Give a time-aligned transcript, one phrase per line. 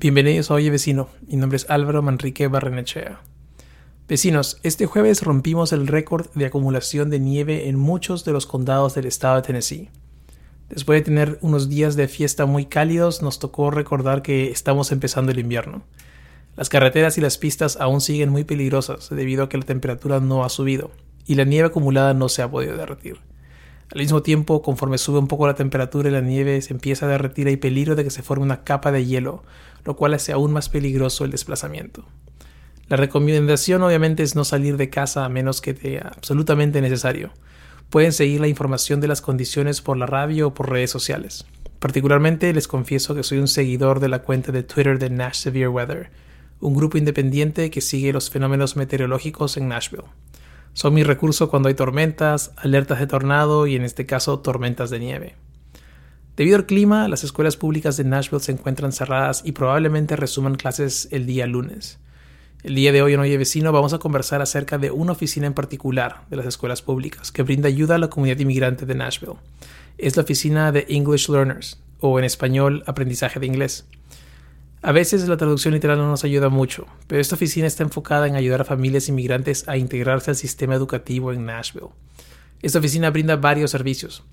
[0.00, 3.20] Bienvenidos a Oye Vecino, mi nombre es Álvaro Manrique Barrenechea.
[4.08, 8.94] Vecinos, este jueves rompimos el récord de acumulación de nieve en muchos de los condados
[8.94, 9.90] del estado de Tennessee.
[10.70, 15.32] Después de tener unos días de fiesta muy cálidos, nos tocó recordar que estamos empezando
[15.32, 15.82] el invierno.
[16.56, 20.44] Las carreteras y las pistas aún siguen muy peligrosas debido a que la temperatura no
[20.44, 20.92] ha subido
[21.26, 23.18] y la nieve acumulada no se ha podido derretir.
[23.92, 27.08] Al mismo tiempo, conforme sube un poco la temperatura y la nieve se empieza a
[27.08, 29.42] derretir, hay peligro de que se forme una capa de hielo,
[29.84, 32.04] lo cual hace aún más peligroso el desplazamiento.
[32.88, 37.32] La recomendación obviamente es no salir de casa a menos que sea absolutamente necesario.
[37.88, 41.46] Pueden seguir la información de las condiciones por la radio o por redes sociales.
[41.80, 45.68] Particularmente les confieso que soy un seguidor de la cuenta de Twitter de Nash Severe
[45.68, 46.10] Weather,
[46.60, 50.04] un grupo independiente que sigue los fenómenos meteorológicos en Nashville.
[50.72, 55.00] Son mi recurso cuando hay tormentas, alertas de tornado y en este caso tormentas de
[55.00, 55.36] nieve.
[56.36, 61.08] Debido al clima, las escuelas públicas de Nashville se encuentran cerradas y probablemente resuman clases
[61.10, 61.98] el día lunes.
[62.62, 65.54] El día de hoy en Oye Vecino vamos a conversar acerca de una oficina en
[65.54, 69.36] particular de las escuelas públicas que brinda ayuda a la comunidad inmigrante de Nashville.
[69.98, 73.86] Es la oficina de English Learners, o en español, aprendizaje de inglés.
[74.82, 78.34] A veces la traducción literal no nos ayuda mucho, pero esta oficina está enfocada en
[78.34, 81.88] ayudar a familias inmigrantes a integrarse al sistema educativo en Nashville.
[82.62, 84.24] Esta oficina brinda varios servicios.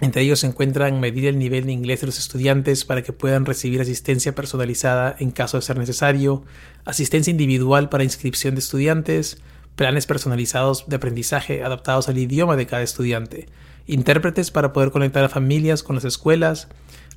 [0.00, 3.44] Entre ellos se encuentran medir el nivel de inglés de los estudiantes para que puedan
[3.44, 6.44] recibir asistencia personalizada en caso de ser necesario,
[6.86, 9.36] asistencia individual para inscripción de estudiantes,
[9.76, 13.48] planes personalizados de aprendizaje adaptados al idioma de cada estudiante,
[13.86, 16.68] intérpretes para poder conectar a familias con las escuelas,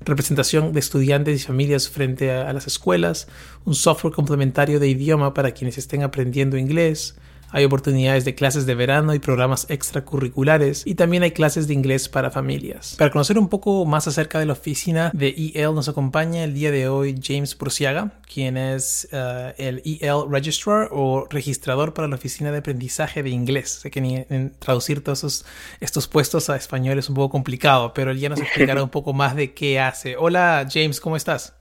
[0.04, 3.28] representación de estudiantes y familias frente a, las escuelas,
[3.66, 7.18] un software complementario de idioma para quienes estén aprendiendo inglés,
[7.52, 12.10] hay oportunidades de clases de verano y programas extracurriculares y también hay clases de inglés
[12.10, 12.96] para familias.
[12.98, 16.72] Para conocer un poco más acerca de la oficina de EL nos acompaña el día
[16.72, 22.52] de hoy James Prusiaga, quien es eh, el EL Registrar o registrador para la oficina
[22.52, 23.70] de aprendizaje de inglés.
[23.82, 25.46] Sé que ni en traducir todos
[25.80, 29.14] estos puestos a español es un poco complicado, pero él ya nos explicará un poco
[29.14, 30.16] más de qué hace.
[30.18, 31.56] Hola James, ¿cómo estás?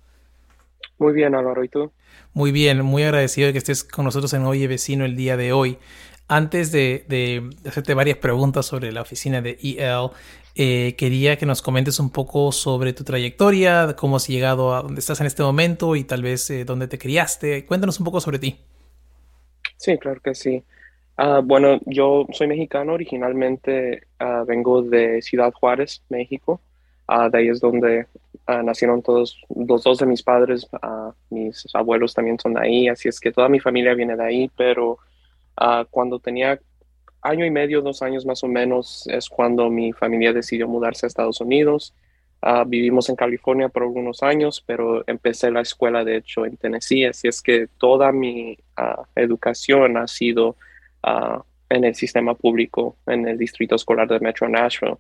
[0.99, 1.93] Muy bien, Álvaro, ¿y tú?
[2.37, 5.55] Muy bien, muy agradecido de que estés con nosotros en Oye Vecino el día de
[5.55, 5.79] hoy.
[6.29, 10.11] Antes de, hacerte varias preguntas sobre la oficina de EL,
[10.55, 15.01] eh, quería que nos comentes un poco sobre tu trayectoria, cómo has llegado a donde
[15.01, 17.65] estás en este momento y tal vez eh, dónde te criaste.
[17.65, 18.59] Cuéntanos un poco sobre ti.
[19.79, 20.63] Sí, claro que sí.
[21.17, 26.61] Ah, bueno, yo soy mexicano, originalmente ah, vengo de Ciudad Juárez, México.
[27.09, 28.09] Ah, de ahí es donde
[28.49, 32.89] Ah, nacieron todos, los dos de mis padres, uh, mis abuelos también son de ahí,
[32.89, 35.01] así es que toda mi familia viene de ahí, pero
[35.61, 36.61] uh, cuando tenía
[37.23, 41.09] año y medio, dos años más o menos, es cuando mi familia decidió mudarse a
[41.09, 41.93] Estados Unidos.
[42.69, 47.27] vivimos en California por algunos años, pero empecé la escuela, de hecho, en Tennessee, así
[47.27, 48.56] es que toda mi
[49.17, 50.55] educación ha sido
[51.69, 54.99] en el sistema público, en el distrito escolar de Metro Nashville.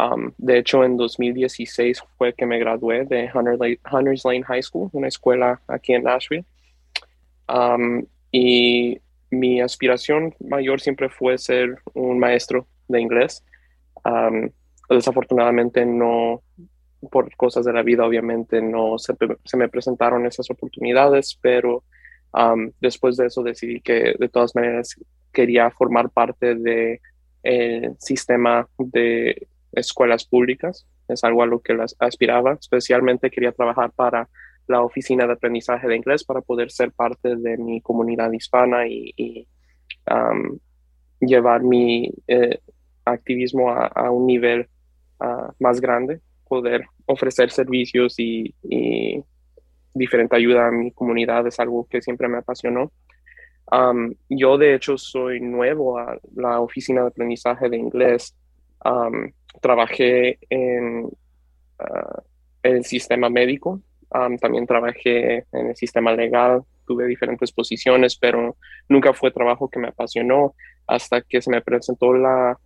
[0.00, 5.08] Um, de hecho, en 2016 fue que me gradué de Hunters Lane High School, una
[5.08, 6.44] escuela aquí en Nashville.
[7.48, 9.00] Um, y
[9.30, 13.44] mi aspiración mayor siempre fue ser un maestro de inglés.
[14.04, 14.50] Um,
[14.88, 16.42] desafortunadamente no,
[17.10, 19.14] por cosas de la vida, obviamente no se,
[19.56, 21.84] me presentaron esas oportunidades, pero
[22.80, 24.94] después de eso decidí que de todas maneras
[25.32, 27.00] quería formar parte del
[27.42, 33.92] de sistema de escuelas públicas, es algo a lo que las aspiraba, especialmente quería trabajar
[33.92, 34.28] para
[34.66, 39.46] la oficina de aprendizaje de inglés para poder ser parte de mi comunidad hispana y,
[41.20, 42.60] llevar mi eh,
[43.04, 44.68] activismo a, un nivel
[45.20, 48.54] ah, más grande, poder ofrecer servicios y,
[49.92, 52.92] diferente ayuda a mi comunidad es algo que siempre me apasionó.
[54.28, 58.34] yo de hecho soy nuevo a la oficina de aprendizaje de inglés
[59.60, 61.08] trabajé en
[61.78, 62.22] ah,
[62.62, 63.80] el sistema médico,
[64.40, 68.56] también trabajé en el sistema legal, tuve diferentes posiciones, pero
[68.88, 70.54] nunca fue trabajo que me apasionó
[70.86, 72.58] hasta que se me presentó la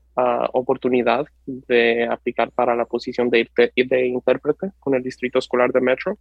[0.53, 6.17] oportunidad de aplicar para la posición de, de intérprete con el Distrito Escolar de Metro.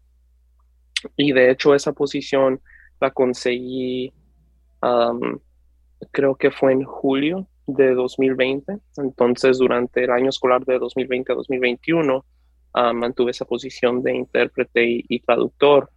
[1.16, 2.60] Y de hecho esa posición
[3.00, 4.12] la conseguí,
[6.12, 8.78] creo que fue en julio de 2020.
[8.98, 12.26] Entonces, durante el año escolar de 2020 a 2021,
[12.94, 15.90] mantuve esa posición de intérprete y, traductor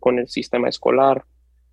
[0.00, 1.24] con el sistema escolar.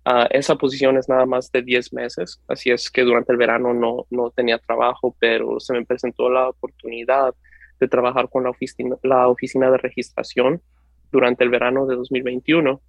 [0.04, 3.74] Ah, esa posición es nada más de 10 meses, así es que durante el verano
[3.74, 7.34] no, no tenía trabajo, pero se me presentó la oportunidad
[7.78, 10.62] de trabajar con la oficina, la oficina de registración
[11.10, 12.80] durante el verano de 2021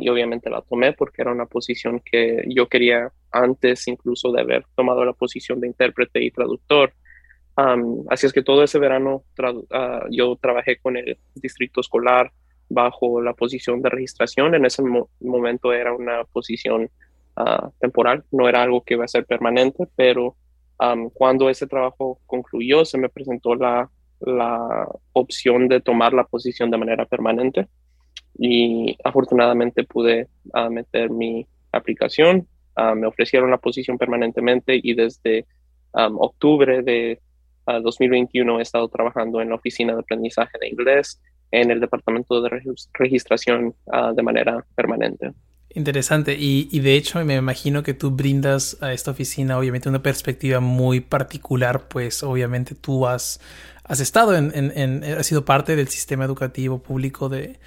[0.00, 4.64] y obviamente la tomé porque era una posición que yo quería antes incluso de haber
[4.74, 6.94] tomado la posición de intérprete y traductor.
[8.08, 12.32] así es que todo ese verano uh, yo trabajé con el distrito escolar
[12.68, 14.54] bajo la posición de registración.
[14.54, 14.82] En ese
[15.20, 16.90] momento era una posición
[17.36, 20.36] uh, temporal, no era algo que iba a ser permanente, pero
[21.14, 23.90] cuando ese trabajo concluyó se me presentó la,
[24.20, 27.66] la opción de tomar la posición de manera permanente
[28.38, 32.46] y afortunadamente pude ah, meter mi aplicación.
[32.74, 35.46] Ah, me ofrecieron la posición permanentemente y desde
[35.92, 37.20] octubre de
[37.66, 42.42] 2021 ah, he estado trabajando en la oficina de aprendizaje de inglés en el departamento
[42.42, 42.50] de
[42.92, 43.74] registración
[44.14, 45.32] de manera permanente.
[45.70, 46.36] Interesante.
[46.38, 51.00] Y, de hecho me imagino que tú brindas a esta oficina obviamente una perspectiva muy
[51.00, 53.40] particular, pues obviamente tú has,
[53.84, 57.58] has estado en, en, has sido parte del sistema educativo público de,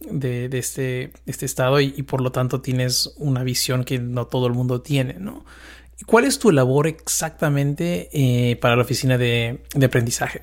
[0.00, 4.54] de, este, este, estado y, por lo tanto tienes una visión que no todo el
[4.54, 5.44] mundo tiene, ¿no?
[6.06, 10.40] ¿Cuál es tu labor exactamente eh, para la oficina de, aprendizaje?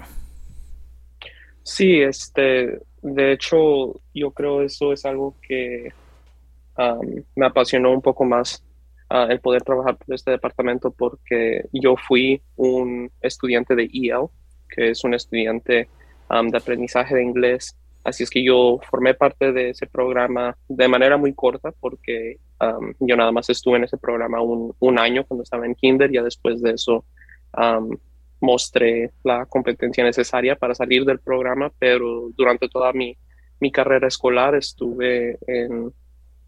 [1.64, 5.90] Sí, este, de hecho, yo creo eso es algo que
[7.36, 8.62] me apasionó un poco más
[9.10, 14.28] ah, el poder trabajar por este departamento porque yo fui un estudiante de EL,
[14.70, 15.88] que es un estudiante
[16.30, 21.18] de aprendizaje de inglés Así es que yo formé parte de ese programa de manera
[21.18, 22.38] muy corta porque
[23.00, 26.22] yo nada más estuve en ese programa un, un, año cuando estaba en kinder, ya
[26.22, 27.04] después de eso
[27.58, 27.98] um,
[28.40, 33.18] mostré la competencia necesaria para salir del programa, pero durante toda mi,
[33.60, 35.86] mi carrera escolar estuve en...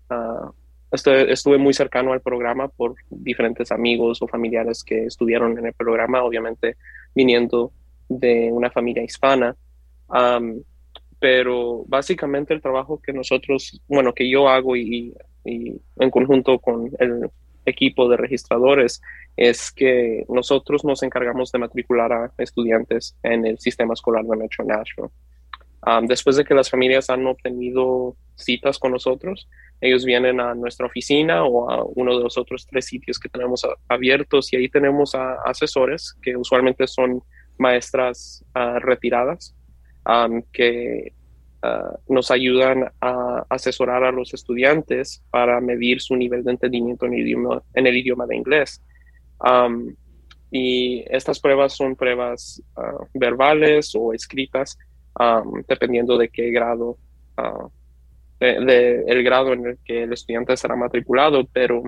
[0.10, 0.52] Uh,
[0.92, 5.74] estuve, estuve, muy cercano al programa por diferentes amigos o familiares que estuvieron en el
[5.74, 6.78] programa, obviamente
[7.16, 7.72] viniendo
[8.08, 9.56] de una familia hispana.
[11.20, 15.14] Pero básicamente el trabajo que nosotros, bueno, que yo hago y,
[15.46, 17.30] en conjunto con el
[17.66, 19.02] equipo de registradores
[19.38, 24.66] es que nosotros nos encargamos de matricular a estudiantes en el sistema escolar de Metro
[24.66, 25.10] Nashville.
[26.08, 29.48] después de que las familias han obtenido citas con nosotros,
[29.80, 33.66] ellos vienen a nuestra oficina o a uno de los otros tres sitios que tenemos
[33.88, 37.24] abiertos y ahí tenemos a asesores que usualmente son
[37.58, 39.57] maestras ah, retiradas
[40.54, 41.14] que
[41.62, 47.14] ah, nos ayudan a asesorar a los estudiantes para medir su nivel de entendimiento en
[47.14, 48.82] el idioma, en el idioma de inglés.
[50.50, 54.78] y estas pruebas son pruebas ah, verbales o escritas,
[55.68, 56.98] dependiendo de qué grado,
[57.38, 57.70] uh,
[58.40, 61.82] de, el grado en el que el estudiante será matriculado, pero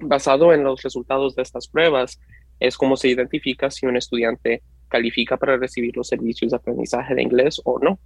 [0.00, 2.20] basado en los resultados de estas pruebas
[2.58, 7.22] es como se identifica si un estudiante califica para recibir los servicios de aprendizaje de
[7.22, 7.98] inglés o no.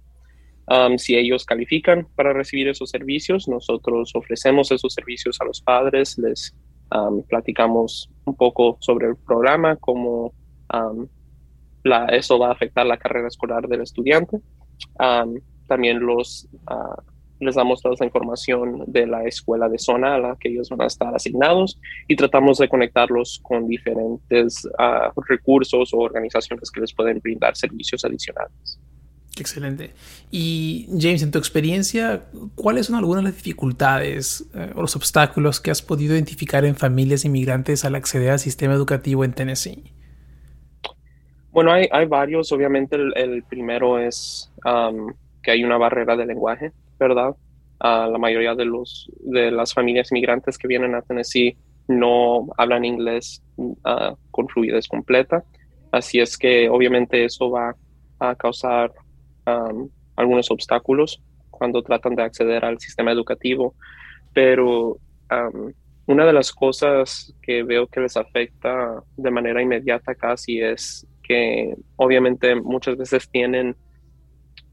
[0.67, 6.17] Um, si ellos califican para recibir esos servicios, nosotros ofrecemos esos servicios a los padres,
[6.17, 6.55] les
[6.95, 10.33] um, platicamos un poco sobre el programa, cómo
[10.73, 11.07] um,
[12.11, 14.39] eso va a afectar la carrera escolar del estudiante.
[15.67, 17.01] también los, uh,
[17.41, 20.81] les damos toda esa información de la escuela de zona a la que ellos van
[20.81, 26.93] a estar asignados y tratamos de conectarlos con diferentes ah, recursos o organizaciones que les
[26.93, 28.79] pueden brindar servicios adicionales.
[29.39, 29.91] Excelente.
[30.29, 32.23] Y James, en tu experiencia,
[32.55, 36.75] ¿cuáles son algunas de las dificultades eh, o los obstáculos que has podido identificar en
[36.75, 39.93] familias inmigrantes al acceder al sistema educativo en Tennessee?
[41.51, 42.51] Bueno, hay, hay varios.
[42.51, 44.51] Obviamente el, primero es
[45.43, 46.71] que hay una barrera de lenguaje.
[47.01, 47.35] ¿Verdad?
[47.83, 53.43] la mayoría de, los, de las familias migrantes que vienen a Tennessee no hablan inglés
[53.57, 55.43] uh, con fluidez completa.
[55.91, 57.75] Así es que obviamente eso va
[58.19, 58.91] a causar
[60.15, 63.73] algunos obstáculos cuando tratan de acceder al sistema educativo.
[64.31, 64.99] Pero
[66.05, 71.73] una de las cosas que veo que les afecta de manera inmediata casi es que
[71.95, 73.75] obviamente muchas veces tienen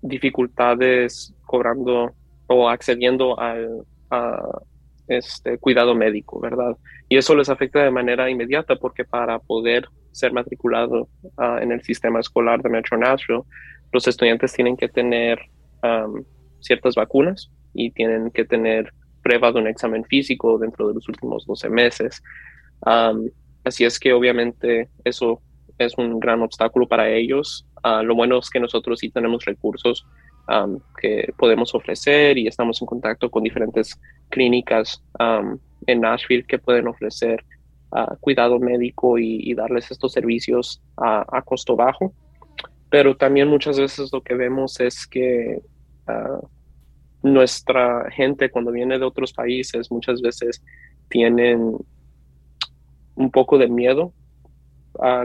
[0.03, 2.13] dificultades cobrando
[2.47, 3.85] o accediendo al,
[5.07, 6.77] este, cuidado médico, ¿verdad?
[7.09, 11.83] Y eso les afecta de manera inmediata porque para poder ser matriculado ah, en el
[11.83, 13.43] sistema escolar de Metro Nashville,
[13.93, 15.39] los estudiantes tienen que tener
[16.61, 21.47] ciertas vacunas y tienen que tener prueba de un examen físico dentro de los últimos
[21.47, 22.23] 12 meses.
[23.65, 25.41] así es que obviamente eso
[25.79, 27.67] es un gran obstáculo para ellos.
[27.83, 30.07] Ah, lo bueno es que nosotros sí tenemos recursos
[30.99, 35.03] que podemos ofrecer y estamos en contacto con diferentes clínicas
[35.87, 37.45] en Nashville que pueden ofrecer
[37.93, 42.15] uh, cuidado médico y, darles estos servicios a, costo bajo.
[42.91, 45.61] Pero también muchas veces lo que vemos es que
[46.07, 46.41] ah,
[47.23, 50.63] nuestra gente cuando viene de otros países muchas veces
[51.11, 51.77] tienen
[53.17, 54.13] un poco de miedo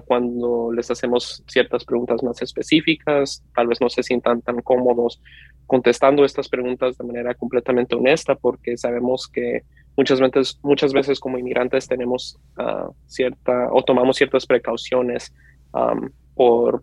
[0.06, 5.20] cuando les hacemos ciertas preguntas más específicas, tal vez no se sientan tan cómodos
[5.66, 9.64] contestando estas preguntas de manera completamente honesta porque sabemos que
[9.98, 15.34] muchas veces, muchas veces como inmigrantes tenemos ah, cierta o tomamos ciertas precauciones
[16.36, 16.82] por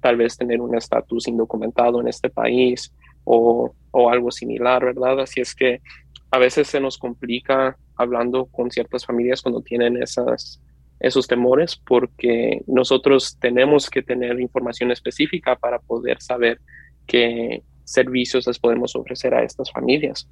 [0.00, 2.94] tal vez tener un estatus indocumentado en este país
[3.24, 5.20] o, o algo similar, ¿verdad?
[5.20, 5.82] Así es que
[6.30, 10.62] a veces se nos complica hablando con ciertas familias cuando tienen esas
[11.00, 16.60] esos temores porque nosotros tenemos que tener información específica para poder saber
[17.06, 20.28] qué servicios les podemos ofrecer a estas familias.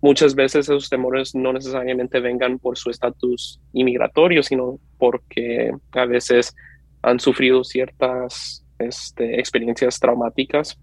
[0.00, 6.54] muchas veces esos temores no necesariamente vengan por su estatus inmigratorio, sino porque a veces
[7.02, 10.78] han sufrido ciertas este, experiencias traumáticas.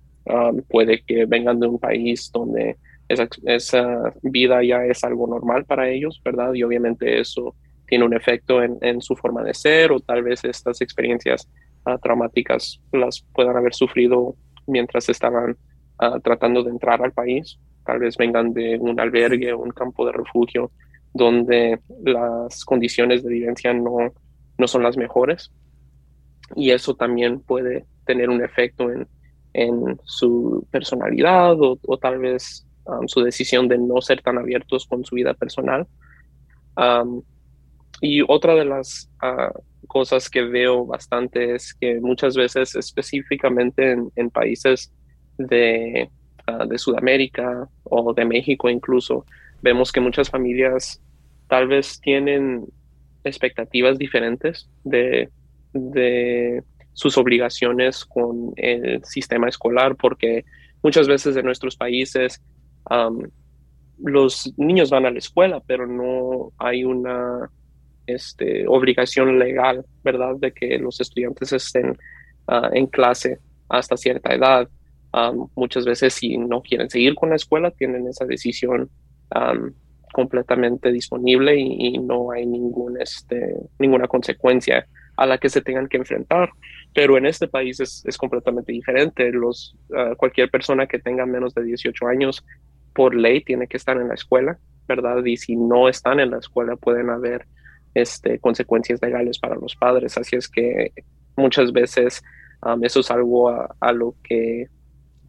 [0.70, 5.90] puede que vengan de un país donde esa, esa, vida ya es algo normal para
[5.90, 6.54] ellos, ¿verdad?
[6.54, 7.56] Y obviamente eso
[7.88, 11.50] tiene un efecto en, su forma de ser o tal vez estas experiencias
[11.86, 14.36] ah, traumáticas las puedan haber sufrido
[14.68, 15.58] mientras estaban
[16.00, 17.60] ah, tratando de entrar al país.
[17.86, 20.72] Tal vez vengan de un albergue o un campo de refugio
[21.14, 24.14] donde las condiciones de vivencia no,
[24.58, 25.52] no son las mejores.
[26.56, 29.08] Y eso también puede tener un efecto en,
[29.54, 35.06] en su personalidad o, tal vez ah, su decisión de no ser tan abiertos con
[35.06, 35.88] su vida personal.
[38.02, 39.52] Y otra de las ah,
[39.88, 44.92] cosas que veo bastante es que muchas veces, específicamente en, países
[45.38, 46.10] de,
[46.48, 49.26] ah, de, Sudamérica o de México incluso,
[49.62, 51.02] vemos que muchas familias
[51.48, 52.66] tal vez tienen
[53.24, 55.30] expectativas diferentes de,
[55.74, 60.46] de sus obligaciones con el sistema escolar, porque
[60.82, 62.42] muchas veces en nuestros países
[63.98, 67.50] los niños van a la escuela, pero no hay una
[68.08, 71.98] este, obligación legal, ¿verdad?, de que los estudiantes estén
[72.48, 74.70] ah, en clase hasta cierta edad.
[75.56, 78.90] muchas veces si no quieren seguir con la escuela, tienen esa decisión
[80.16, 85.98] completamente disponible y, no hay ningún, este, ninguna consecuencia a la que se tengan que
[85.98, 86.50] enfrentar.
[86.94, 89.32] Pero en este país es, es completamente diferente.
[89.32, 92.46] Los, ah, cualquier persona que tenga menos de 18 años,
[92.94, 94.58] por ley, tiene que estar en la escuela,
[94.88, 95.24] ¿verdad?
[95.26, 97.46] Y si no están en la escuela, pueden haber
[97.96, 100.18] este, consecuencias legales para los padres.
[100.18, 100.92] Así es que
[101.36, 102.22] muchas veces
[102.64, 104.68] um, eso es algo a, lo que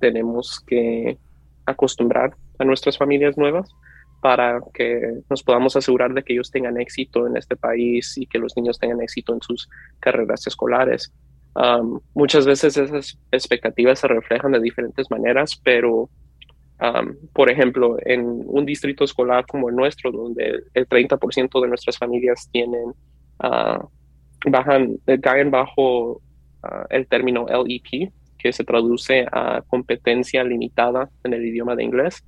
[0.00, 1.16] tenemos que
[1.64, 3.70] acostumbrar a nuestras familias nuevas
[4.20, 8.38] para que nos podamos asegurar de que ellos tengan éxito en este país y que
[8.38, 9.68] los niños tengan éxito en sus
[10.00, 11.12] carreras escolares.
[11.54, 16.10] Um, muchas veces esas expectativas se reflejan de diferentes maneras, pero
[17.32, 22.48] por ejemplo, en un distrito escolar como el nuestro, donde el 30% de nuestras familias
[22.52, 22.92] tienen,
[23.42, 23.88] uh,
[24.50, 26.20] bajan, eh, caen bajo
[26.62, 32.24] ah, el término LEP, que se traduce a competencia limitada en el idioma de inglés.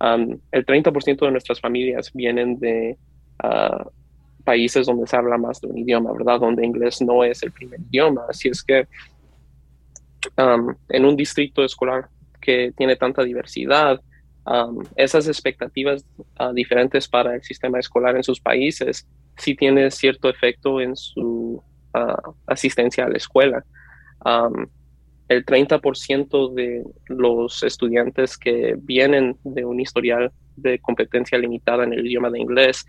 [0.00, 2.98] el 30% de nuestras familias vienen de
[3.38, 3.86] ah,
[4.42, 6.40] países donde se habla más de un idioma, ¿verdad?
[6.40, 8.22] Donde inglés no es el primer idioma.
[8.28, 8.86] Así es que
[10.36, 12.08] en un distrito escolar
[12.44, 14.00] que tiene tanta diversidad,
[14.94, 16.04] esas expectativas
[16.36, 19.08] ah, diferentes para el sistema escolar en sus países
[19.38, 21.62] sí tiene cierto efecto en su
[21.94, 23.64] ah, asistencia a la escuela.
[25.28, 32.06] el 30% de los estudiantes que vienen de un historial de competencia limitada en el
[32.06, 32.84] idioma de inglés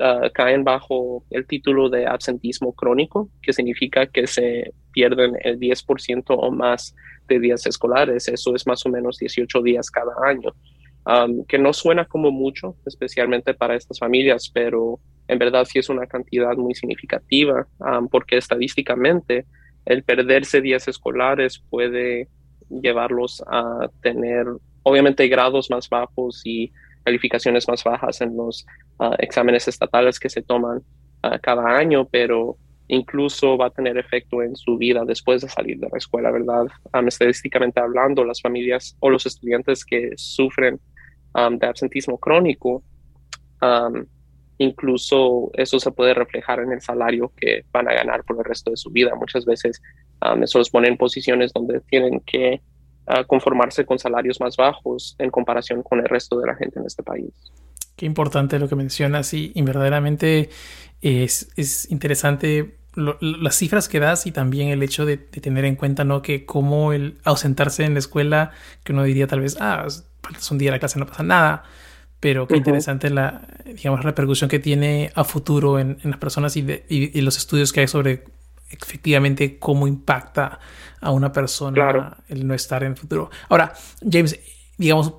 [0.00, 6.24] ah, caen bajo el título de absentismo crónico, que significa que se pierden el 10%
[6.28, 6.94] o más
[7.28, 8.28] de días escolares.
[8.28, 10.52] Eso es más o menos 18 días cada año,
[11.46, 16.06] que no suena como mucho, especialmente para estas familias, pero en verdad sí es una
[16.06, 17.66] cantidad muy significativa,
[18.10, 19.46] porque estadísticamente
[19.84, 22.28] el perderse días escolares puede
[22.68, 24.46] llevarlos a tener
[24.82, 26.72] obviamente grados más bajos y
[27.06, 28.66] calificaciones más bajas en los
[28.98, 30.82] ah, exámenes estatales que se toman
[31.22, 32.56] ah, cada año, pero
[32.88, 36.66] incluso va a tener efecto en su vida después de salir de la escuela, ¿verdad?
[37.06, 40.80] estadísticamente hablando, las familias o los estudiantes que sufren
[41.34, 42.82] de absentismo crónico,
[44.58, 48.70] incluso eso se puede reflejar en el salario que van a ganar por el resto
[48.70, 49.16] de su vida.
[49.16, 49.82] Muchas veces
[50.40, 52.62] eso los pone en posiciones donde tienen que
[53.26, 57.02] conformarse con salarios más bajos en comparación con el resto de la gente en este
[57.02, 57.30] país.
[57.94, 60.50] Qué importante lo que mencionas y, verdaderamente
[61.00, 66.04] es, es interesante las cifras que das y también el hecho de, tener en cuenta
[66.04, 66.22] ¿no?
[66.22, 68.52] que como el ausentarse en la escuela,
[68.84, 69.86] que uno diría tal vez, ah,
[70.22, 71.64] faltas un día a la clase, no pasa nada,
[72.20, 77.20] pero qué interesante la digamos, repercusión que tiene a futuro en, las personas y, y,
[77.20, 78.24] los estudios que hay sobre
[78.70, 80.58] efectivamente cómo impacta
[81.00, 83.30] a una persona el no estar en el futuro.
[83.48, 84.38] Ahora, James,
[84.76, 85.14] digamos,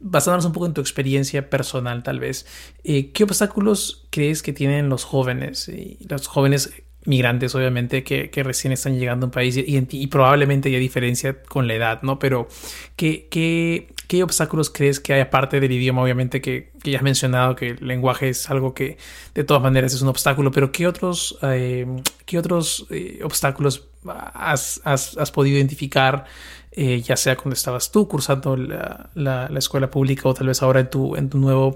[0.00, 2.46] basándonos un poco en tu experiencia personal tal vez,
[2.84, 5.68] eh, ¿qué obstáculos crees que tienen los jóvenes?
[5.68, 6.72] Y los jóvenes
[7.04, 11.74] migrantes, obviamente, que, recién están llegando a un país y, probablemente hay diferencia con la
[11.74, 12.18] edad, ¿no?
[12.18, 12.48] Pero,
[12.96, 16.02] ¿qué, qué, obstáculos crees que hay aparte del idioma?
[16.02, 18.98] Obviamente que, ya has mencionado que el lenguaje es algo que
[19.34, 21.86] de todas maneras es un obstáculo, pero ¿qué otros, eh,
[22.26, 26.24] qué otros eh, obstáculos has, has, podido identificar?
[26.72, 30.78] Eh, ya sea cuando estabas tú cursando la, la, escuela pública o tal vez ahora
[30.78, 31.72] en tu, en tu nueva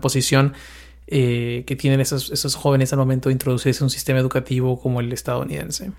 [0.00, 0.54] posición,
[1.06, 5.00] eh, que tienen esos, esos jóvenes al momento de introducirse en un sistema educativo como
[5.00, 5.92] el estadounidense.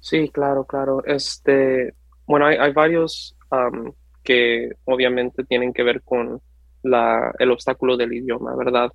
[0.00, 1.04] Sí, claro, claro.
[1.04, 1.94] Este,
[2.26, 3.36] bueno, hay varios
[4.22, 6.40] que obviamente tienen que ver con
[6.82, 8.90] la, el obstáculo del idioma, ¿verdad?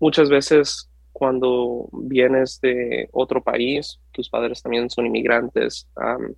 [0.00, 5.88] muchas veces cuando vienes de otro país, tus padres también son inmigrantes.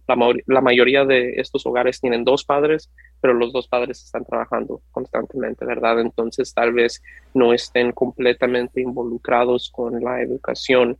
[0.06, 5.64] la, mayoría de estos hogares tienen dos padres, pero los dos padres están trabajando constantemente,
[5.64, 6.00] ¿verdad?
[6.00, 7.02] Entonces tal vez
[7.32, 10.98] no estén completamente involucrados con la educación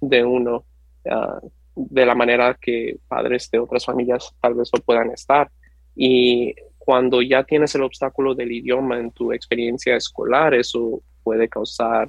[0.00, 0.64] de uno
[1.10, 1.40] ah,
[1.74, 5.50] de la manera que padres de otras familias tal vez lo puedan estar.
[5.94, 12.08] Y cuando ya tienes el obstáculo del idioma en tu experiencia escolar, eso puede causar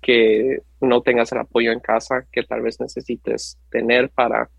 [0.00, 4.50] que no tengas el apoyo en casa que tal vez necesites tener para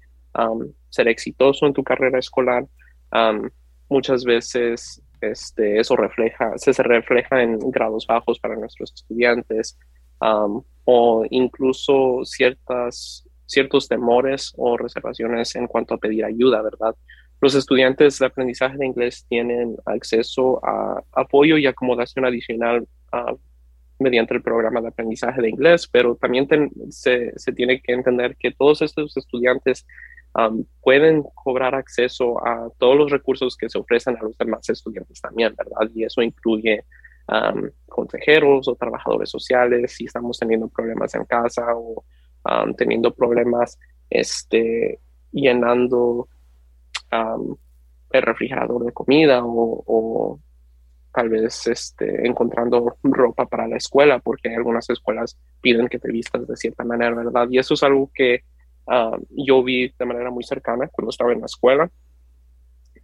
[0.90, 2.66] ser exitoso en tu carrera escolar.
[3.90, 9.78] muchas veces este, eso refleja, se, se, refleja en grados bajos para nuestros estudiantes
[10.20, 16.96] o incluso ciertas, ciertos temores o reservaciones en cuanto a pedir ayuda, ¿verdad?
[17.40, 22.88] Los estudiantes de aprendizaje de inglés tienen acceso a apoyo y acomodación adicional
[24.00, 26.48] mediante el programa de aprendizaje de inglés, pero también
[26.90, 29.86] se, se, tiene que entender que todos estos estudiantes
[30.36, 35.20] um, pueden cobrar acceso a todos los recursos que se ofrecen a los demás estudiantes
[35.22, 35.90] también, ¿verdad?
[35.94, 36.86] Y eso incluye
[37.28, 42.04] um, consejeros o trabajadores sociales si estamos teniendo problemas en casa o
[42.46, 43.80] um, teniendo problemas
[44.10, 45.00] este,
[45.32, 46.28] llenando
[47.10, 50.40] el refrigerador de comida o
[51.18, 56.48] tal vez este, encontrando ropa para la escuela, porque algunas escuelas piden que te vistas
[56.48, 57.48] de cierta manera, ¿verdad?
[57.50, 58.44] Y eso es algo que
[58.86, 61.90] ah, yo vi de manera muy cercana cuando estaba en la escuela.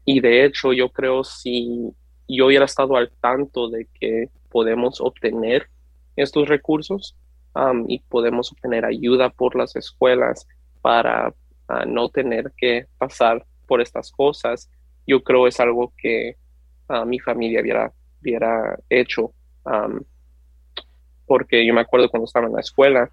[0.06, 1.92] Y de hecho, yo creo si
[2.28, 5.68] yo hubiera estado al tanto de que podemos obtener
[6.16, 7.18] estos recursos
[7.88, 10.48] y podemos obtener ayuda por las escuelas
[10.84, 11.34] para
[11.68, 14.70] ah, no tener que pasar por estas cosas,
[15.08, 16.36] yo creo es algo que
[16.90, 17.92] uh, mi familia hubiera
[18.24, 19.34] hubiera hecho.
[21.26, 23.10] porque yo me acuerdo cuando estaba en la escuela,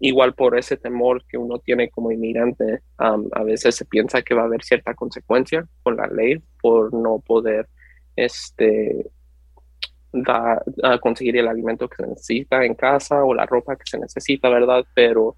[0.00, 4.42] igual por ese temor que uno tiene como inmigrante, a veces se piensa que va
[4.42, 7.68] a haber cierta consecuencia con la ley por no poder
[8.16, 9.10] este,
[10.12, 10.62] da,
[11.00, 14.84] conseguir el alimento que se necesita en casa o la ropa que se necesita, ¿verdad?
[14.94, 15.36] Pero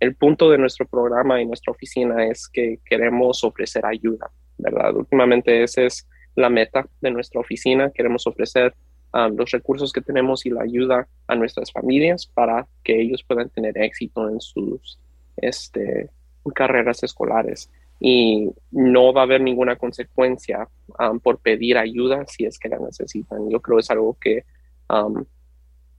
[0.00, 4.94] el punto de nuestro programa y nuestra oficina es que queremos ofrecer ayuda, ¿verdad?
[4.94, 6.06] Últimamente ese es
[6.36, 7.90] la meta de nuestra oficina.
[7.90, 8.74] Queremos ofrecer
[9.12, 13.48] um, los recursos que tenemos y la ayuda a nuestras familias para que ellos puedan
[13.50, 14.98] tener éxito en sus
[15.36, 16.10] este,
[16.54, 17.70] carreras escolares.
[17.98, 20.68] Y no va a haber ninguna consecuencia
[21.00, 23.50] um, por pedir ayuda si es que la necesitan.
[23.50, 24.44] Yo creo que es algo que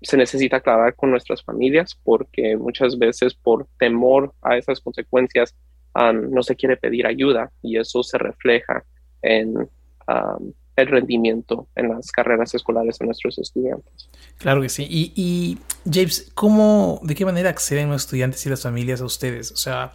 [0.01, 5.55] se necesita aclarar con nuestras familias porque muchas veces por temor a esas consecuencias
[6.13, 8.83] no se quiere pedir ayuda y eso se refleja
[9.21, 9.67] en
[10.77, 14.09] el rendimiento en las carreras escolares de nuestros estudiantes.
[14.37, 14.87] Claro que sí.
[14.89, 15.57] Y,
[15.91, 19.51] James, ¿cómo, de qué manera acceden los estudiantes y las familias a ustedes?
[19.51, 19.93] O sea,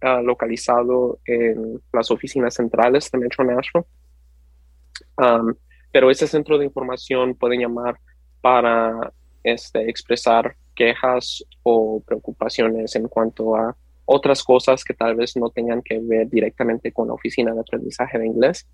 [0.00, 3.86] ah, localizado en las oficinas centrales de Metro Nashville.
[5.92, 8.00] pero ese centro de información pueden llamar
[8.40, 9.12] para
[9.44, 13.76] este, expresar quejas o preocupaciones en cuanto a
[14.06, 18.18] otras cosas que tal vez no tengan que ver directamente con la oficina de aprendizaje
[18.18, 18.66] de inglés.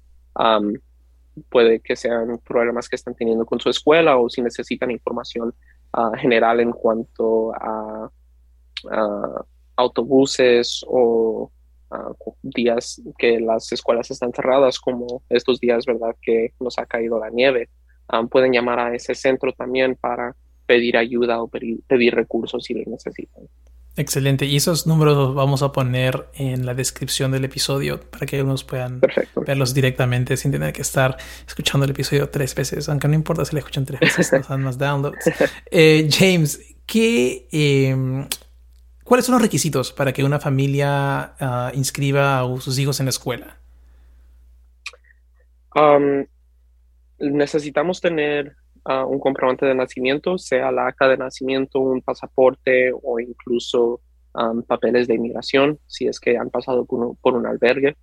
[1.48, 5.54] Puede que sean problemas que están teniendo con su escuela o si necesitan información
[5.92, 8.10] ah, general en cuanto a,
[9.76, 11.50] autobuses o
[12.42, 16.14] días que las escuelas están cerradas, como estos días, ¿verdad?
[16.20, 17.68] Que nos ha caído la nieve.
[18.30, 23.44] pueden llamar a ese centro también para pedir ayuda o pedir, recursos si los necesitan.
[23.98, 24.46] Excelente.
[24.46, 28.62] Y esos números los vamos a poner en la descripción del episodio para que unos
[28.62, 29.00] puedan
[29.44, 33.56] verlos directamente sin tener que estar escuchando el episodio tres veces, aunque no importa si
[33.56, 35.18] le escuchan tres veces, nos dan más downloads.
[35.70, 38.28] Eh, James, ¿qué, em,
[39.02, 43.10] ¿cuáles son los requisitos para que una familia ah, inscriba a sus hijos en la
[43.10, 43.58] escuela?
[45.74, 46.24] Um,
[47.18, 48.54] necesitamos tener
[48.88, 54.00] un comprobante de nacimiento, sea la acta de nacimiento, un pasaporte o incluso
[54.66, 57.96] papeles de inmigración, si es que han pasado por un, albergue.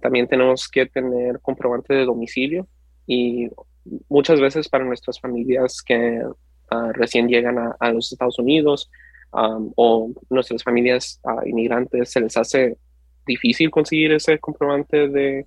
[0.00, 2.66] también tenemos que tener comprobante de domicilio
[3.06, 3.48] y
[4.08, 6.22] muchas veces para nuestras familias que
[6.70, 8.90] ah, recién llegan a, los Estados Unidos
[9.32, 12.78] o nuestras familias ah, inmigrantes se les hace
[13.26, 15.46] difícil conseguir ese comprobante de,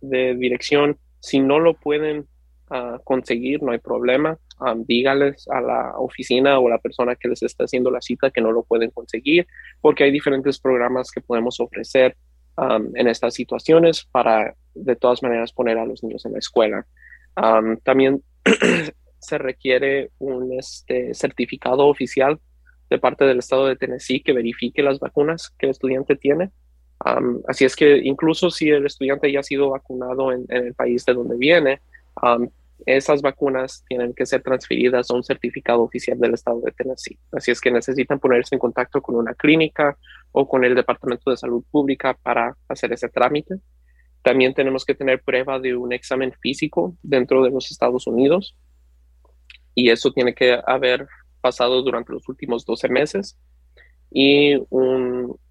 [0.00, 0.98] de dirección.
[1.20, 2.26] Si no lo pueden
[3.04, 4.38] conseguir, no hay problema.
[4.86, 8.40] dígales a la oficina o a la persona que les está haciendo la cita que
[8.40, 9.46] no lo pueden conseguir,
[9.80, 12.16] porque hay diferentes programas que podemos ofrecer
[12.94, 16.86] en estas situaciones para de todas maneras poner a los niños en la escuela.
[17.84, 18.22] también
[19.18, 22.38] se requiere un este, certificado oficial
[22.90, 26.50] de parte del estado de Tennessee que verifique las vacunas que el estudiante tiene.
[27.46, 31.14] así es que incluso si el estudiante ya ha sido vacunado en el país de
[31.14, 31.80] donde viene,
[32.86, 37.18] esas vacunas tienen que ser transferidas a un certificado oficial del estado de Tennessee.
[37.32, 39.96] Así es que necesitan ponerse en contacto con una clínica
[40.32, 43.56] o con el Departamento de Salud Pública para hacer ese trámite.
[44.22, 48.56] También tenemos que tener prueba de un examen físico dentro de los Estados Unidos
[49.74, 51.06] y eso tiene que haber
[51.40, 53.38] pasado durante los últimos 12 meses
[54.10, 54.54] y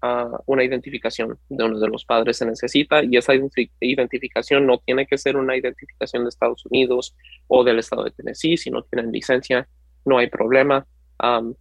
[0.02, 3.32] ah, una identificación de uno de los padres se necesita y esa
[3.80, 7.14] identificación no tiene que ser una identificación de Estados Unidos
[7.46, 9.68] o del estado de Tennessee, si no tienen licencia
[10.04, 10.86] no hay problema.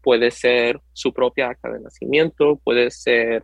[0.01, 3.43] puede ser su propia acta de nacimiento, puede ser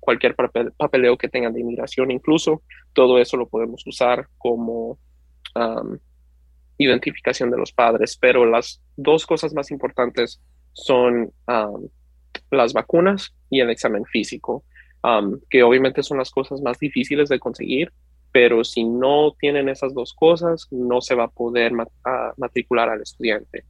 [0.00, 0.34] cualquier
[0.76, 4.98] papeleo que tengan de inmigración incluso, todo eso lo podemos usar como
[6.78, 10.40] identificación de los padres, pero las dos cosas más importantes
[10.76, 11.32] son
[12.50, 14.62] las vacunas y el examen físico,
[15.48, 17.92] que obviamente son las cosas más difíciles de conseguir,
[18.30, 21.72] pero si no tienen esas dos cosas, no se va a poder
[22.36, 23.64] matricular al estudiante.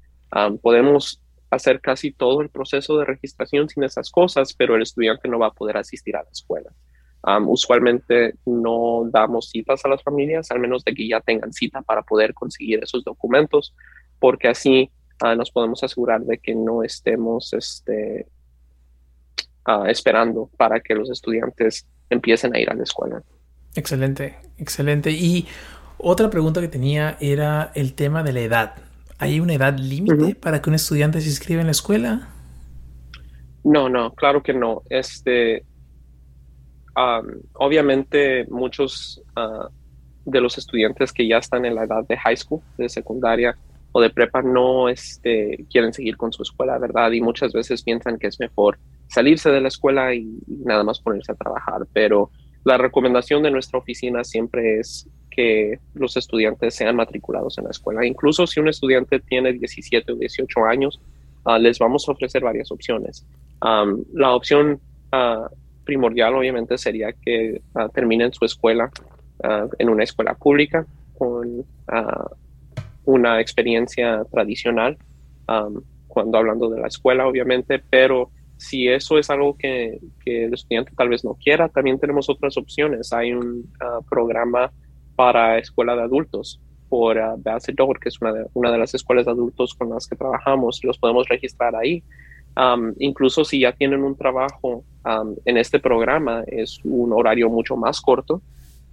[0.63, 5.39] podemos hacer casi todo el proceso de registración sin esas cosas, pero el estudiante no
[5.39, 6.73] va a poder asistir a la escuela.
[7.47, 12.03] usualmente no damos citas a las familias, al menos de que ya tengan cita para
[12.03, 13.77] poder conseguir esos documentos,
[14.19, 14.91] porque así
[15.21, 18.27] ah, nos podemos asegurar de que no estemos este,
[19.65, 23.23] ah, esperando para que los estudiantes empiecen a ir a la escuela.
[23.75, 25.11] Excelente, excelente.
[25.11, 25.47] Y
[25.99, 28.75] otra pregunta que tenía era el tema de la edad.
[29.19, 32.29] ¿Hay una edad límite para que un estudiante se inscriba en la escuela?
[33.65, 34.83] No, no, claro que no.
[34.89, 35.65] Este,
[37.55, 39.69] obviamente muchos ah,
[40.25, 43.57] de los estudiantes que ya están en la edad de high school, de secundaria
[43.97, 47.13] o de prepa, no este, quieren seguir con su escuela, ¿verdad?
[47.13, 48.79] Y muchas veces piensan que es mejor
[49.09, 51.87] salirse de la escuela y, nada más ponerse a trabajar.
[51.95, 52.31] Pero
[52.63, 58.05] la recomendación de nuestra oficina siempre es que los estudiantes sean matriculados en la escuela.
[58.05, 61.01] Incluso si un estudiante tiene 17 o 18 años,
[61.47, 63.25] ah, les vamos a ofrecer varias opciones.
[63.63, 64.79] la opción
[65.13, 65.49] ah,
[65.85, 68.91] primordial obviamente sería que ah, terminen su escuela
[69.79, 70.85] en una escuela pública
[71.17, 71.65] con
[73.07, 74.99] una experiencia tradicional,
[76.07, 80.93] cuando hablando de la escuela obviamente, pero si eso es algo que, que, el estudiante
[80.97, 83.13] tal vez no quiera, también tenemos otras opciones.
[83.13, 83.71] Hay un
[84.09, 84.71] programa
[85.15, 89.33] para escuela de adultos por uh, que es una de, una de las escuelas de
[89.33, 92.03] adultos con las que trabajamos, los podemos registrar ahí.
[92.57, 97.77] Um, incluso si ya tienen un trabajo um, en este programa, es un horario mucho
[97.77, 98.41] más corto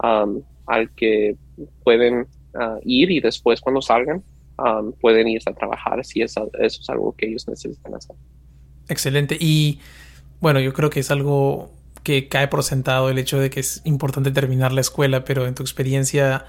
[0.04, 1.36] um, al que
[1.84, 4.24] pueden uh, ir y después cuando salgan
[5.02, 8.16] pueden irse a trabajar si eso es algo que ellos necesitan hacer.
[8.88, 9.36] Excelente.
[9.39, 9.80] Y
[10.39, 11.72] bueno, yo creo que es algo
[12.04, 15.56] que cae por sentado el hecho de que es importante terminar la escuela, pero en
[15.56, 16.46] tu experiencia,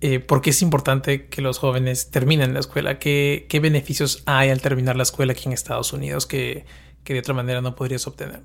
[0.00, 2.98] eh, ¿por qué es importante que los jóvenes terminen la escuela?
[2.98, 6.64] ¿Qué, ¿Qué, beneficios hay al terminar la escuela aquí en Estados Unidos que,
[7.04, 8.40] que de otra manera no podrías obtener?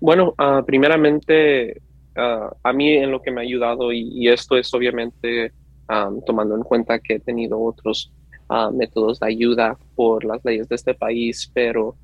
[0.00, 1.80] Bueno, uh, primeramente,
[2.16, 5.52] uh, a mí en lo que me ha ayudado, y, esto es obviamente
[5.88, 8.12] um, tomando en cuenta que he tenido otros
[8.48, 11.96] uh, métodos de ayuda por las leyes de este país, pero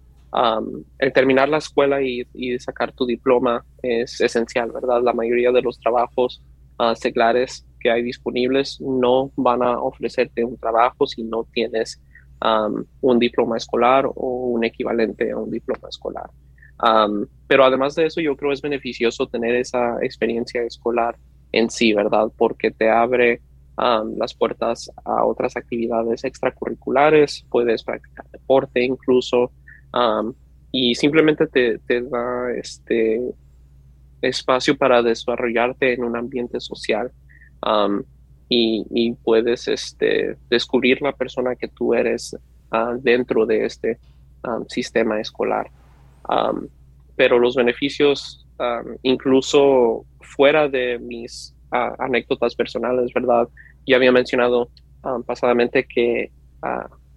[0.98, 2.26] el terminar la escuela y,
[2.58, 5.00] sacar tu diploma es esencial, ¿verdad?
[5.00, 6.42] La mayoría de los trabajos
[6.80, 6.92] uh,
[7.78, 12.00] que hay disponibles no van a ofrecerte un trabajo si no tienes
[13.00, 16.28] un diploma escolar o un equivalente a un diploma escolar.
[17.46, 21.16] Pero además de eso, yo creo es beneficioso tener esa experiencia escolar
[21.52, 22.28] en sí, ¿verdad?
[22.36, 23.40] Porque te abre
[23.76, 29.52] las puertas a otras actividades extracurriculares, puedes practicar deporte incluso,
[30.72, 33.20] y simplemente te, da este
[34.20, 37.12] espacio para desarrollarte en un ambiente social
[38.48, 42.36] y, puedes este, descubrir la persona que tú eres
[42.70, 43.98] ah, dentro de este
[44.68, 45.70] sistema escolar.
[47.16, 48.46] Pero los beneficios,
[49.02, 53.48] incluso fuera de mis anécdotas personales, ¿verdad?
[53.86, 54.70] Ya había mencionado
[55.26, 56.30] pasadamente que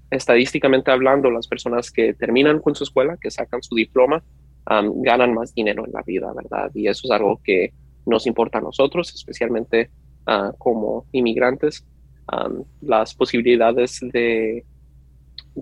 [0.09, 4.23] estadísticamente hablando, las personas que terminan con su escuela, que sacan su diploma,
[4.65, 6.71] ganan más dinero en la vida, ¿verdad?
[6.73, 7.73] Y eso es algo que
[8.05, 9.89] nos importa a nosotros, especialmente
[10.25, 11.85] ah, como inmigrantes.
[12.81, 14.65] las posibilidades de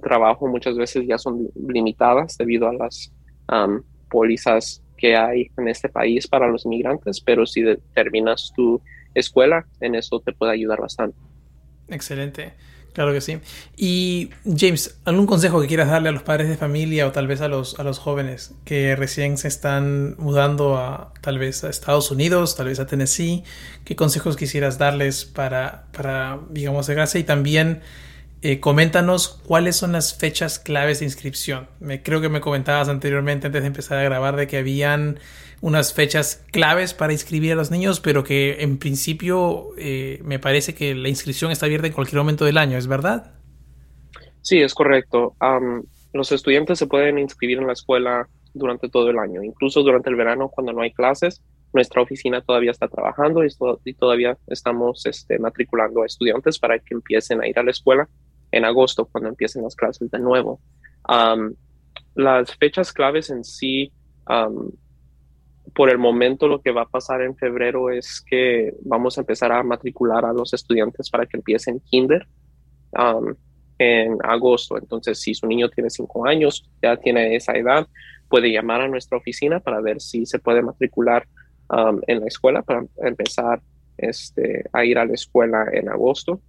[0.01, 3.13] trabajo muchas veces ya son limitadas debido a las
[4.09, 8.81] pólizas que hay en este país para los inmigrantes, pero si terminas tu
[9.13, 11.17] escuela, en eso te puede ayudar bastante.
[11.89, 12.53] Excelente.
[12.95, 13.39] Claro que sí.
[13.75, 17.41] Y James, ¿algún consejo que quieras darle a los padres de familia o tal vez
[17.41, 22.09] a los, a los jóvenes que recién se están mudando a tal vez a Estados
[22.09, 23.43] Unidos, tal vez a Tennessee?
[23.83, 27.19] ¿Qué consejos quisieras darles para, para digamos, de?
[27.19, 27.81] Y también
[28.47, 31.67] eh, coméntanos cuáles son las fechas claves de inscripción.
[31.79, 35.17] Me, creo que me comentabas anteriormente, antes de empezar a grabar, de que habían
[35.61, 40.75] unas fechas claves para inscribir a los niños, pero que en principio eh, me parece
[40.75, 43.33] que la inscripción está abierta en cualquier momento del año, ¿es verdad?
[44.43, 45.33] Sí, es correcto.
[46.13, 50.17] los estudiantes se pueden inscribir en la escuela durante todo el año, incluso durante el
[50.17, 51.41] verano cuando no hay clases.
[51.73, 57.41] Nuestra oficina todavía está trabajando y, todavía estamos este, matriculando a estudiantes para que empiecen
[57.41, 58.07] a ir a la escuela
[58.55, 60.59] en agosto, cuando empiecen las clases de nuevo.
[62.15, 63.91] las fechas claves en sí
[65.73, 69.51] por el momento lo que va a pasar en febrero es que vamos a empezar
[69.51, 72.25] a matricular a los estudiantes para que empiecen kinder
[73.77, 74.77] en agosto.
[74.77, 77.87] Entonces, si su niño tiene cinco años, ya tiene esa edad,
[78.29, 81.27] puede llamar a nuestra oficina para ver si se puede matricular
[82.07, 83.61] en la escuela para empezar
[83.97, 86.39] este, a ir a la escuela en agosto.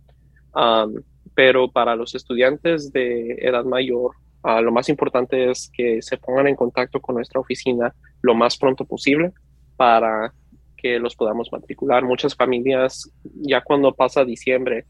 [1.37, 6.49] Pero para los estudiantes de edad mayor, ah, lo más importante es que se pongan
[6.49, 9.33] en contacto con nuestra oficina lo más pronto posible
[9.77, 10.33] para
[10.79, 12.05] que los podamos matricular.
[12.05, 14.87] Muchas familias ya cuando pasa diciembre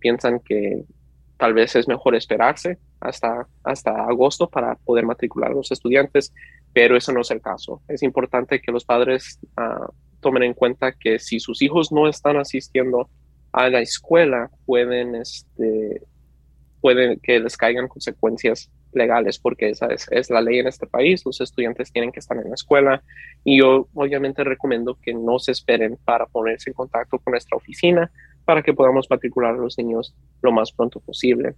[0.00, 0.84] piensan que
[1.36, 6.32] tal vez es mejor esperarse hasta, hasta agosto para poder matricular a los estudiantes,
[6.72, 7.82] pero eso no es el caso.
[7.88, 9.88] Es importante que los padres ah,
[10.20, 13.10] tomen en cuenta que si sus hijos no están asistiendo
[13.54, 16.02] a la escuela, pueden, este,
[16.80, 21.24] pueden que les caigan consecuencias legales, porque esa es, es, la ley en este país,
[21.24, 23.02] los estudiantes tienen que estar en la escuela
[23.44, 28.10] y yo obviamente recomiendo que no se esperen para ponerse en contacto con nuestra oficina
[28.44, 31.54] para que podamos matricular a los niños lo más pronto posible.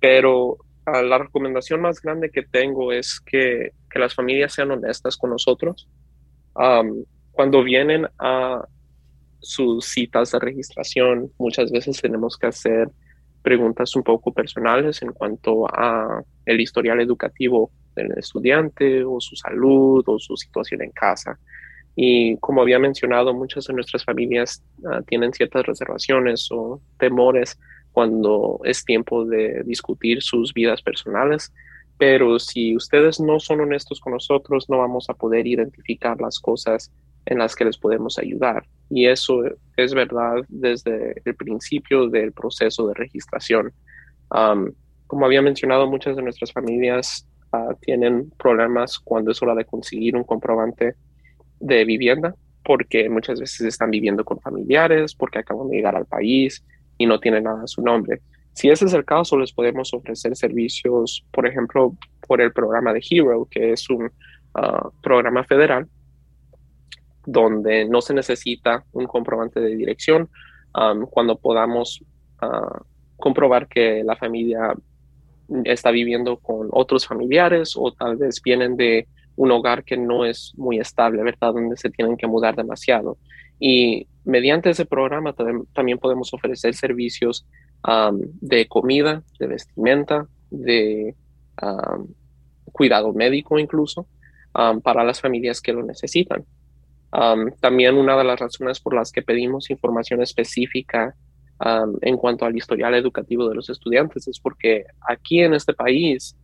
[0.00, 5.16] Pero ah, la recomendación más grande que tengo es que, que las familias sean honestas
[5.16, 5.88] con nosotros.
[7.30, 8.66] cuando vienen a
[9.40, 12.90] sus citas de registración, muchas veces tenemos que hacer
[13.42, 20.04] preguntas un poco personales en cuanto a el historial educativo del estudiante o su salud
[20.06, 21.38] o su situación en casa.
[21.96, 27.58] Y como había mencionado, muchas de nuestras familias ah, tienen ciertas reservaciones o temores
[27.92, 31.52] cuando es tiempo de discutir sus vidas personales.
[31.98, 36.92] Pero si ustedes no son honestos con nosotros, no vamos a poder identificar las cosas
[37.28, 38.64] en las que les podemos ayudar.
[38.90, 39.42] Y eso
[39.76, 43.72] es verdad desde el principio del proceso de registración.
[45.06, 50.16] como había mencionado, muchas de nuestras familias ah, tienen problemas cuando es hora de conseguir
[50.16, 50.94] un comprobante
[51.60, 56.64] de vivienda, porque muchas veces están viviendo con familiares, porque acaban de llegar al país
[56.98, 58.20] y no tienen nada a su nombre.
[58.52, 61.94] Si ese es el caso, les podemos ofrecer servicios, por ejemplo,
[62.26, 64.10] por el programa de Hero, que es un
[64.54, 65.86] ah, programa federal
[67.30, 70.30] donde no se necesita un comprobante de dirección
[71.10, 72.02] cuando podamos
[72.40, 72.82] ah,
[73.16, 74.72] comprobar que la familia
[75.64, 80.54] está viviendo con otros familiares o tal vez vienen de un hogar que no es
[80.56, 81.52] muy estable, ¿verdad?
[81.52, 83.18] Donde se tienen que mudar demasiado.
[83.60, 85.34] Y mediante ese programa
[85.74, 87.46] también podemos ofrecer servicios
[88.40, 91.14] de comida, de vestimenta, de
[92.72, 94.06] cuidado médico incluso,
[94.82, 96.44] para las familias que lo necesitan.
[97.60, 101.14] También una de las razones por las que pedimos información específica
[102.02, 106.36] en cuanto al historial educativo de los estudiantes es porque aquí en este país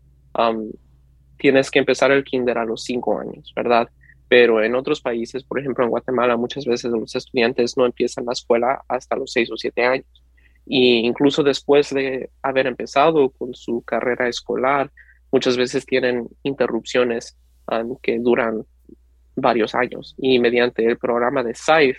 [1.38, 3.88] tienes que empezar el kinder a los cinco años, ¿verdad?
[4.29, 8.33] Pero en otros países, por ejemplo en Guatemala, muchas veces los estudiantes no empiezan la
[8.33, 10.24] escuela hasta los seis o siete años.
[10.66, 14.90] Y incluso después de haber empezado con su carrera escolar,
[15.31, 17.37] muchas veces tienen interrupciones
[18.03, 18.64] que duran
[19.37, 20.14] varios años.
[20.18, 21.99] Y mediante el programa de SIFE,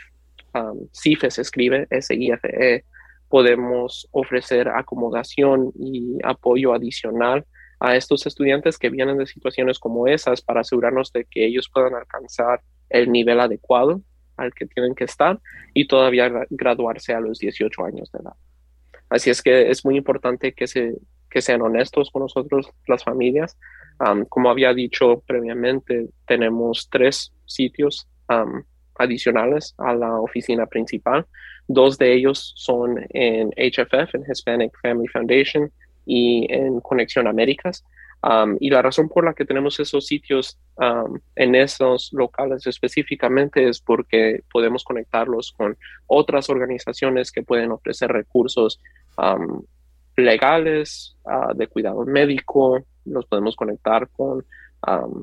[0.53, 2.83] um, SIFE se escribe, S-I-F-E,
[3.29, 7.45] podemos ofrecer acomodación y apoyo adicional
[7.79, 11.95] a estos estudiantes que vienen de situaciones como esas para asegurarnos de que ellos puedan
[11.95, 14.01] alcanzar el nivel adecuado
[14.37, 15.39] al que tienen que estar
[15.73, 18.33] y todavía graduarse a los 18 años de edad.
[19.09, 20.95] Así es que es muy importante que, se,
[21.29, 23.57] que sean honestos con nosotros, las familias.
[24.29, 28.07] Como había dicho previamente, tenemos tres sitios
[28.97, 31.25] adicionales a la oficina principal.
[31.67, 35.71] Dos de ellos son en HFF, en Hispanic Family Foundation,
[36.05, 37.83] y en Conexión Américas.
[38.23, 43.67] Um, y la razón por la que tenemos esos sitios um, en esos locales específicamente
[43.67, 45.77] es porque podemos conectarlos con
[46.07, 48.79] otras organizaciones que pueden ofrecer recursos
[49.17, 49.61] um,
[50.15, 54.45] legales, uh, de cuidado médico, los podemos conectar con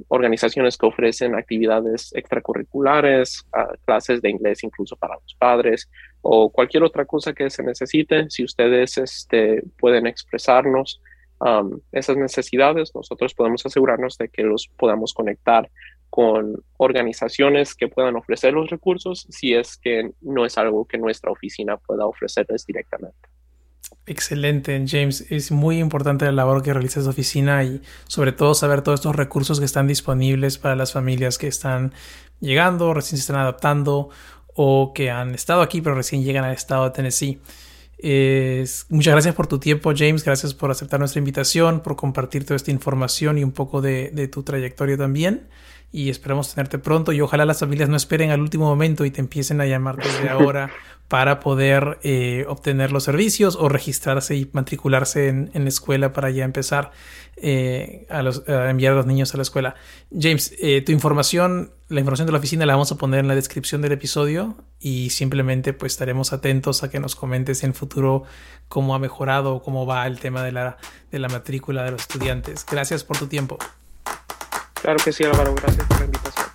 [0.08, 3.44] organizaciones que ofrecen actividades extracurriculares,
[3.84, 5.88] clases de inglés incluso para los padres
[6.20, 8.28] o cualquier otra cosa que se necesite.
[8.28, 11.00] Si ustedes este, pueden expresarnos
[11.90, 15.68] esas necesidades, nosotros podemos asegurarnos de que los podamos conectar
[16.08, 21.30] con organizaciones que puedan ofrecer los recursos si es que no es algo que nuestra
[21.32, 23.28] oficina pueda ofrecerles directamente.
[24.04, 25.26] Excelente, James.
[25.30, 29.14] Es muy importante la labor que realiza esa oficina y sobre todo saber todos estos
[29.14, 31.92] recursos que están disponibles para las familias que están
[32.40, 34.10] llegando, recién se están adaptando
[34.54, 37.40] o que han estado aquí pero recién llegan al estado de Tennessee.
[38.88, 40.24] muchas gracias por tu tiempo, James.
[40.24, 44.42] Gracias por aceptar nuestra invitación, por compartir toda esta información y un poco de tu
[44.42, 45.46] trayectoria también.
[45.92, 49.20] Y esperamos tenerte pronto y ojalá las familias no esperen al último momento y te
[49.20, 50.70] empiecen a llamar desde ahora
[51.08, 56.44] para poder eh, obtener los servicios o registrarse y matricularse en, la escuela para ya
[56.44, 56.90] empezar
[57.36, 59.74] eh, a, los, enviar a los niños a la escuela.
[60.18, 63.34] James, eh, tu información, la información de la oficina la vamos a poner en la
[63.34, 68.22] descripción del episodio y simplemente pues estaremos atentos a que nos comentes en futuro
[68.68, 70.78] cómo ha mejorado o cómo va el tema de la,
[71.10, 72.64] de la matrícula de los estudiantes.
[72.64, 73.58] Gracias por tu tiempo.
[74.82, 75.54] Claro que sí, Álvaro.
[75.54, 76.46] Gracias por la invitación.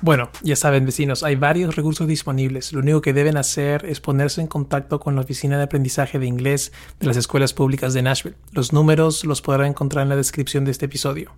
[0.00, 2.74] Bueno, ya saben vecinos, hay varios recursos disponibles.
[2.74, 6.26] Lo único que deben hacer es ponerse en contacto con la Oficina de Aprendizaje de
[6.26, 8.36] Inglés de las Escuelas Públicas de Nashville.
[8.52, 11.32] Los números los podrán encontrar en la descripción de este episodio.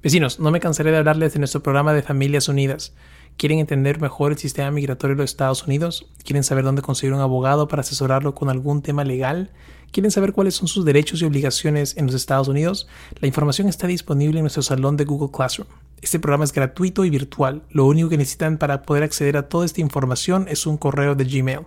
[0.00, 2.94] Vecinos, no me cansaré de hablarles de nuestro programa de Familias Unidas.
[3.36, 6.06] ¿Quieren entender mejor el sistema migratorio de los Estados Unidos?
[6.24, 9.50] ¿Quieren saber dónde conseguir un abogado para asesorarlo con algún tema legal?
[9.90, 12.88] ¿Quieren saber cuáles son sus derechos y obligaciones en los Estados Unidos?
[13.20, 15.68] La información está disponible en nuestro salón de Google Classroom.
[16.02, 17.62] Este programa es gratuito y virtual.
[17.70, 21.24] Lo único que necesitan para poder acceder a toda esta información es un correo de
[21.24, 21.60] Gmail.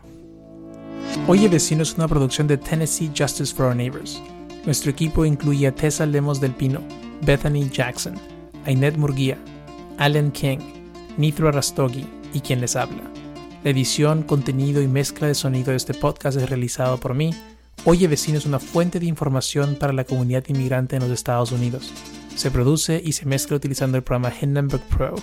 [1.29, 4.21] Oye Vecino es una producción de Tennessee Justice for Our Neighbors.
[4.65, 6.81] Nuestro equipo incluye a Tessa Lemos del Pino,
[7.23, 8.15] Bethany Jackson,
[8.65, 9.39] Ainet Murguía,
[9.99, 10.59] Alan King,
[11.17, 12.05] Nithra Rastogi
[12.35, 13.05] y quien les habla.
[13.63, 17.33] La edición, contenido y mezcla de sonido de este podcast es realizado por mí.
[17.85, 21.93] Oye Vecino es una fuente de información para la comunidad inmigrante en los Estados Unidos.
[22.39, 25.17] Se produce y se mezcla utilizando el programa Hindenburg Pro.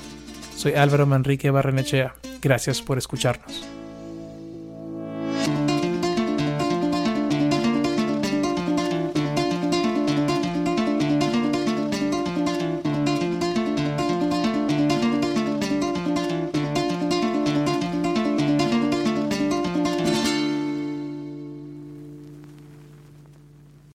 [0.57, 2.13] Soy Álvaro Manrique Barrenechea.
[2.41, 3.63] Gracias por escucharnos.